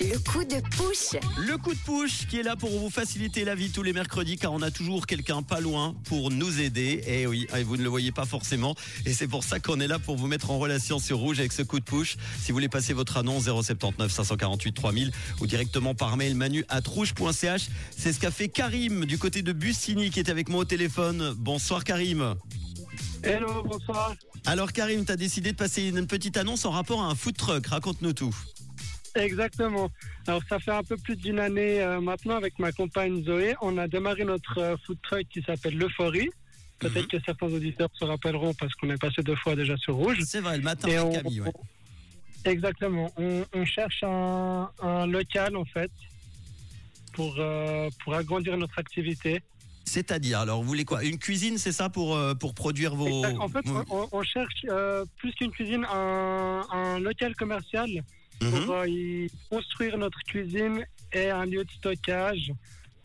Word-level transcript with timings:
Le 0.00 0.18
coup 0.18 0.42
de 0.42 0.60
push. 0.76 1.20
Le 1.38 1.56
coup 1.56 1.72
de 1.72 1.78
push 1.78 2.26
qui 2.26 2.40
est 2.40 2.42
là 2.42 2.56
pour 2.56 2.70
vous 2.70 2.90
faciliter 2.90 3.44
la 3.44 3.54
vie 3.54 3.70
tous 3.70 3.84
les 3.84 3.92
mercredis 3.92 4.36
car 4.36 4.52
on 4.52 4.60
a 4.60 4.72
toujours 4.72 5.06
quelqu'un 5.06 5.42
pas 5.42 5.60
loin 5.60 5.94
pour 6.08 6.32
nous 6.32 6.60
aider. 6.60 7.04
Et 7.06 7.28
oui, 7.28 7.46
et 7.56 7.62
vous 7.62 7.76
ne 7.76 7.84
le 7.84 7.88
voyez 7.88 8.10
pas 8.10 8.24
forcément. 8.24 8.74
Et 9.04 9.12
c'est 9.12 9.28
pour 9.28 9.44
ça 9.44 9.60
qu'on 9.60 9.78
est 9.78 9.86
là 9.86 10.00
pour 10.00 10.16
vous 10.16 10.26
mettre 10.26 10.50
en 10.50 10.58
relation 10.58 10.98
sur 10.98 11.18
Rouge 11.18 11.38
avec 11.38 11.52
ce 11.52 11.62
coup 11.62 11.78
de 11.78 11.84
push. 11.84 12.16
Si 12.40 12.50
vous 12.50 12.56
voulez 12.56 12.68
passer 12.68 12.92
votre 12.92 13.18
annonce 13.18 13.44
079 13.44 14.10
548 14.10 14.72
3000 14.72 15.12
ou 15.40 15.46
directement 15.46 15.94
par 15.94 16.16
mail 16.16 16.34
manu 16.34 16.64
at 16.68 16.82
rouge.ch. 16.88 17.68
C'est 17.96 18.12
ce 18.12 18.18
qu'a 18.18 18.32
fait 18.32 18.48
Karim 18.48 19.04
du 19.04 19.16
côté 19.16 19.42
de 19.42 19.52
Bussini 19.52 20.10
qui 20.10 20.18
est 20.18 20.28
avec 20.28 20.48
moi 20.48 20.62
au 20.62 20.64
téléphone. 20.64 21.34
Bonsoir 21.38 21.84
Karim. 21.84 22.34
Hello, 23.22 23.62
bonsoir. 23.62 24.12
Alors 24.46 24.72
Karim, 24.72 25.04
tu 25.04 25.12
as 25.12 25.16
décidé 25.16 25.52
de 25.52 25.56
passer 25.56 25.88
une 25.88 26.06
petite 26.06 26.36
annonce 26.36 26.64
en 26.64 26.70
rapport 26.70 27.02
à 27.02 27.06
un 27.06 27.14
food 27.14 27.36
truck. 27.36 27.66
Raconte-nous 27.66 28.12
tout. 28.12 28.34
Exactement. 29.14 29.90
Alors 30.26 30.42
ça 30.48 30.58
fait 30.58 30.70
un 30.72 30.82
peu 30.84 30.96
plus 30.96 31.16
d'une 31.16 31.40
année 31.40 31.80
euh, 31.80 32.00
maintenant 32.00 32.36
avec 32.36 32.58
ma 32.58 32.70
compagne 32.70 33.24
Zoé, 33.24 33.54
on 33.62 33.78
a 33.78 33.88
démarré 33.88 34.24
notre 34.24 34.58
euh, 34.58 34.76
food 34.84 34.98
truck 35.02 35.26
qui 35.30 35.42
s'appelle 35.42 35.76
l'Euphorie. 35.76 36.28
Peut-être 36.78 37.04
Mhm. 37.04 37.20
que 37.20 37.24
certains 37.24 37.46
auditeurs 37.46 37.88
se 37.98 38.04
rappelleront 38.04 38.52
parce 38.52 38.74
qu'on 38.74 38.90
est 38.90 39.00
passé 39.00 39.22
deux 39.22 39.34
fois 39.36 39.56
déjà 39.56 39.76
sur 39.78 39.94
Rouge. 39.94 40.18
C'est 40.26 40.40
vrai, 40.40 40.58
le 40.58 40.62
matin 40.62 40.88
Et 40.88 40.96
avec 40.96 41.06
on- 41.08 41.12
Camille. 41.22 41.40
ouais. 41.40 41.52
Exactement. 42.44 43.10
On, 43.16 43.44
on 43.54 43.64
cherche 43.64 44.02
un, 44.04 44.68
un 44.82 45.06
local 45.06 45.56
en 45.56 45.64
fait 45.64 45.90
pour 47.14 47.34
euh, 47.38 47.88
pour 48.04 48.14
agrandir 48.14 48.56
notre 48.58 48.78
activité. 48.78 49.40
C'est-à-dire, 49.88 50.40
alors 50.40 50.60
vous 50.62 50.66
voulez 50.68 50.84
quoi? 50.84 51.04
Une 51.04 51.16
cuisine, 51.18 51.58
c'est 51.58 51.72
ça 51.72 51.88
pour, 51.88 52.16
euh, 52.16 52.34
pour 52.34 52.54
produire 52.54 52.94
vos... 52.96 53.06
Exact. 53.24 53.38
En 53.40 53.48
fait, 53.48 53.64
on, 53.90 54.08
on 54.12 54.22
cherche 54.22 54.66
euh, 54.68 55.04
plus 55.16 55.32
qu'une 55.32 55.50
cuisine, 55.52 55.86
un, 55.90 56.62
un 56.72 56.98
local 56.98 57.34
commercial 57.36 57.88
Mhm. 58.42 58.50
pour 58.66 58.74
euh, 58.74 58.86
y 58.86 59.30
construire 59.48 59.96
notre 59.96 60.18
cuisine 60.24 60.84
et 61.10 61.30
un 61.30 61.46
lieu 61.46 61.64
de 61.64 61.70
stockage 61.70 62.52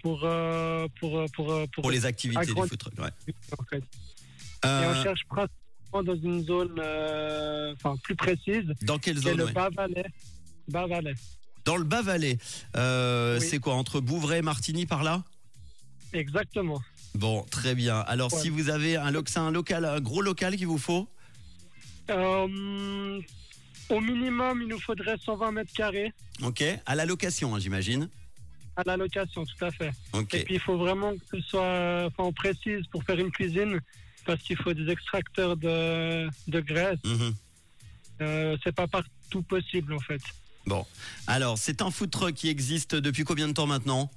pour 0.00 0.20
euh, 0.22 0.86
pour 1.00 1.24
pour, 1.34 1.46
pour, 1.52 1.68
pour 1.82 1.90
les 1.90 2.06
activités 2.06 2.46
du 2.46 2.52
food 2.52 2.78
truck. 2.78 2.94
ouais. 3.00 3.10
en 3.58 3.64
fait. 3.64 3.78
Et 3.78 4.86
on 4.86 5.02
cherche 5.02 5.24
principalement 5.28 6.04
dans 6.04 6.14
une 6.22 6.44
zone 6.44 6.80
enfin 7.74 7.96
plus 8.04 8.14
précise, 8.14 8.72
dans 8.82 8.98
quelle 8.98 9.18
zone 9.18 9.38
le 9.38 9.46
ouais? 9.46 9.52
Bas-Valais. 9.52 10.06
Bas-Valais. 10.68 11.14
Dans 11.64 11.76
le 11.76 11.82
Bas-Valais. 11.84 12.38
Oui. 12.76 13.40
C'est 13.44 13.58
quoi 13.58 13.74
Entre 13.74 13.98
Bouvray 14.00 14.38
et 14.38 14.42
Martigny 14.42 14.86
par 14.86 15.02
là? 15.02 15.24
Exactement. 16.12 16.80
Bon, 17.14 17.42
très 17.50 17.74
bien. 17.74 18.00
Alors, 18.00 18.32
Ouais. 18.32 18.40
si 18.40 18.48
vous 18.50 18.68
avez 18.70 18.96
un, 18.96 19.10
loc- 19.10 19.28
c'est 19.28 19.38
un 19.38 19.50
local, 19.50 19.84
un 19.84 20.00
gros 20.00 20.22
local 20.22 20.56
qu'il 20.56 20.66
vous 20.66 20.78
faut 20.78 21.08
Euh, 22.10 23.20
au 23.88 24.00
minimum, 24.00 24.62
il 24.62 24.68
nous 24.68 24.80
faudrait 24.80 25.16
120 25.18 25.52
mètres 25.52 25.72
carrés 25.72 26.12
Ok. 26.42 26.62
À 26.86 26.94
la 26.94 27.04
location, 27.04 27.54
hein, 27.54 27.58
j'imagine. 27.58 28.08
à 28.78 28.82
la 28.84 28.96
location, 28.98 29.44
tout 29.46 29.64
à 29.64 29.70
fait. 29.70 29.90
Ok. 30.12 30.34
Et 30.34 30.44
puis 30.44 30.54
il 30.56 30.60
faut 30.60 30.76
vraiment 30.76 31.14
que 31.16 31.38
ce 31.38 31.40
soit, 31.48 32.04
enfin, 32.06 32.24
on 32.24 32.32
précise 32.32 32.86
pour 32.92 33.02
faire 33.04 33.18
une 33.18 33.30
cuisine, 33.30 33.80
parce 34.26 34.42
qu'il 34.42 34.56
faut 34.58 34.74
des 34.74 34.90
extracteurs 34.92 35.56
de, 35.56 36.28
de 36.48 36.60
graisse. 36.60 36.98
Mhm. 37.04 37.34
Euh, 38.20 38.56
c'est 38.62 38.74
pas 38.74 38.86
partout 38.86 39.42
possible 39.42 39.94
en 39.94 39.98
fait. 40.00 40.20
Bon. 40.66 40.84
Alors, 41.26 41.56
c'est 41.58 41.80
un 41.80 41.90
food 41.90 42.10
truck 42.10 42.34
qui 42.34 42.48
existe 42.48 42.94
depuis 42.94 43.24
combien 43.24 43.48
de 43.48 43.52
temps 43.54 43.66
maintenant? 43.66 44.10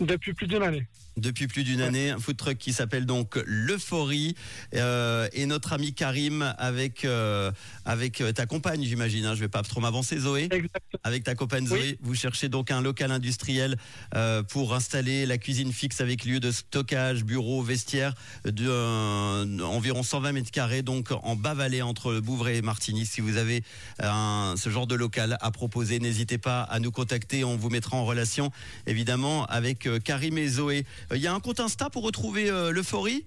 Depuis 0.00 0.32
plus 0.32 0.46
d'une 0.46 0.62
année. 0.62 0.86
Depuis 1.20 1.46
plus 1.48 1.64
d'une 1.64 1.80
année, 1.82 2.10
un 2.10 2.18
food 2.18 2.36
truck 2.36 2.56
qui 2.56 2.72
s'appelle 2.72 3.04
donc 3.04 3.38
l'Euphorie 3.46 4.34
euh, 4.74 5.28
et 5.32 5.44
notre 5.46 5.72
ami 5.74 5.92
Karim 5.92 6.54
avec 6.58 7.04
euh, 7.04 7.52
avec 7.84 8.20
euh, 8.20 8.32
ta 8.32 8.46
compagne, 8.46 8.82
j'imagine. 8.84 9.26
Hein, 9.26 9.34
je 9.34 9.40
vais 9.40 9.48
pas 9.48 9.62
trop 9.62 9.80
m'avancer, 9.80 10.18
Zoé. 10.18 10.44
Exactement. 10.44 11.00
Avec 11.04 11.24
ta 11.24 11.34
compagne 11.34 11.66
Zoé, 11.66 11.78
Oui. 11.80 11.98
vous 12.00 12.14
cherchez 12.14 12.48
donc 12.48 12.70
un 12.70 12.80
local 12.80 13.10
industriel 13.12 13.76
euh, 14.14 14.42
pour 14.42 14.74
installer 14.74 15.26
la 15.26 15.36
cuisine 15.38 15.72
fixe 15.72 16.00
avec 16.00 16.24
lieu 16.24 16.40
de 16.40 16.50
stockage, 16.50 17.24
bureau, 17.24 17.62
vestiaire 17.62 18.14
de 18.44 18.66
euh, 18.68 19.60
environ 19.60 20.02
120 20.02 20.32
mètres 20.32 20.50
carrés, 20.50 20.82
donc 20.82 21.08
en 21.10 21.36
bas-vallée 21.36 21.82
entre 21.82 22.18
Bouvray 22.20 22.56
et 22.58 22.62
Martigny. 22.62 23.04
Si 23.04 23.20
vous 23.20 23.36
avez 23.36 23.62
un, 23.98 24.54
ce 24.56 24.70
genre 24.70 24.86
de 24.86 24.94
local 24.94 25.36
à 25.40 25.50
proposer, 25.50 25.98
n'hésitez 25.98 26.38
pas 26.38 26.62
à 26.62 26.78
nous 26.80 26.90
contacter. 26.90 27.44
On 27.44 27.56
vous 27.56 27.68
mettra 27.70 27.96
en 27.96 28.04
relation 28.04 28.50
évidemment 28.86 29.44
avec 29.46 29.88
Karim 30.04 30.38
et 30.38 30.48
Zoé. 30.48 30.84
Euh, 31.10 31.16
Il 31.16 31.22
y 31.22 31.26
a 31.26 31.34
un 31.34 31.40
compte 31.40 31.60
Insta 31.60 31.90
pour 31.90 32.02
retrouver 32.02 32.50
euh, 32.50 32.70
l'euphorie? 32.70 33.26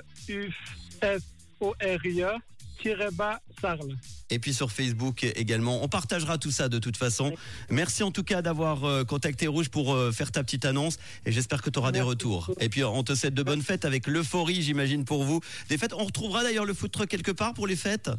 tiré 2.81 3.07
bas 3.13 3.41
Sarle. 3.61 3.97
et 4.31 4.39
puis 4.39 4.53
sur 4.53 4.71
Facebook 4.71 5.25
également. 5.25 5.83
On 5.83 5.89
partagera 5.89 6.37
tout 6.39 6.51
ça 6.51 6.69
de 6.69 6.79
toute 6.79 6.97
façon. 6.99 7.33
Merci 7.71 8.03
en 8.03 8.11
tout 8.11 8.23
cas 8.25 8.43
d'avoir 8.43 8.85
euh, 8.85 9.05
contacté 9.05 9.47
Rouge 9.47 9.71
pour 9.71 9.95
euh, 9.95 10.13
faire 10.13 10.31
ta 10.31 10.45
petite 10.45 10.65
annonce 10.67 10.99
et 11.25 11.33
j'espère 11.33 11.63
que 11.63 11.71
tu 11.71 11.79
auras 11.79 11.93
des 11.93 12.03
retours. 12.03 12.53
Et 12.61 12.69
puis 12.69 12.85
on 12.85 13.03
te 13.03 13.15
souhaite 13.15 13.35
de 13.35 13.43
bonnes 13.43 13.63
fêtes 13.63 13.85
avec 13.85 14.07
l'euphorie, 14.07 14.61
j'imagine, 14.63 15.05
pour 15.05 15.25
vous. 15.25 15.41
Des 15.71 15.79
fêtes, 15.79 15.95
on 15.95 16.05
retrouvera 16.05 16.43
d'ailleurs 16.43 16.67
le 16.67 16.75
food 16.75 16.91
truck 16.91 17.09
quelque 17.09 17.33
part 17.33 17.55
pour 17.55 17.67
les 17.67 17.77
fêtes? 17.77 18.11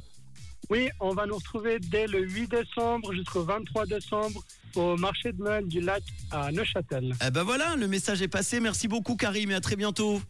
Oui, 0.70 0.90
on 1.00 1.14
va 1.14 1.26
nous 1.26 1.36
retrouver 1.36 1.80
dès 1.80 2.08
le 2.08 2.22
8 2.28 2.48
décembre 2.50 3.14
jusqu'au 3.14 3.44
23 3.44 3.86
décembre 3.86 4.44
au 4.76 4.98
marché 4.98 5.32
de 5.32 5.42
Noël 5.42 5.68
du 5.68 5.80
lac 5.80 6.04
à 6.32 6.52
Neuchâtel. 6.52 7.16
Eh 7.26 7.32
ben 7.32 7.44
voilà, 7.44 7.76
le 7.76 7.88
message 7.88 8.22
est 8.22 8.28
passé. 8.28 8.60
Merci 8.60 8.88
beaucoup 8.88 9.16
Karim 9.16 9.52
et 9.52 9.56
à 9.56 9.62
très 9.62 9.76
bientôt. 9.76 10.22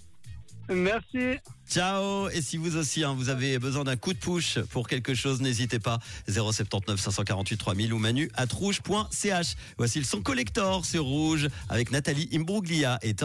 Merci. 0.69 1.39
Ciao 1.69 2.29
Et 2.29 2.41
si 2.41 2.57
vous 2.57 2.77
aussi, 2.77 3.03
hein, 3.03 3.15
vous 3.17 3.29
avez 3.29 3.57
besoin 3.59 3.83
d'un 3.83 3.95
coup 3.95 4.13
de 4.13 4.19
push 4.19 4.59
pour 4.71 4.87
quelque 4.87 5.13
chose, 5.13 5.41
n'hésitez 5.41 5.79
pas. 5.79 5.99
079 6.27 6.99
548 6.99 7.57
3000 7.57 7.93
ou 7.93 7.97
manu 7.97 8.29
at 8.35 8.47
rouge.ch. 8.51 9.55
Voici 9.77 9.99
le 9.99 10.05
son 10.05 10.21
collector 10.21 10.85
sur 10.85 11.05
Rouge 11.05 11.49
avec 11.69 11.91
Nathalie 11.91 12.29
Imbruglia 12.33 12.99
et 13.01 13.13
Thor. 13.13 13.23